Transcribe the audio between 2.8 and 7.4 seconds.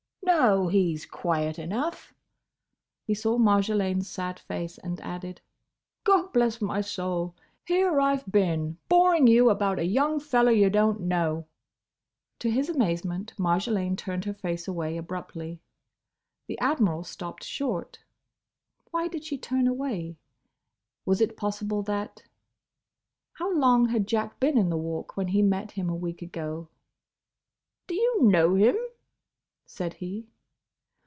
He saw Marjolaine's sad face and added, "Gobblessmysoul!